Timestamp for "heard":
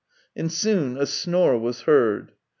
1.81-2.31